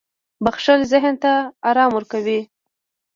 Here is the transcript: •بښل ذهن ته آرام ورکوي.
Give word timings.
•بښل 0.43 0.79
ذهن 0.91 1.15
ته 1.23 1.31
آرام 1.69 1.91
ورکوي. 1.93 2.39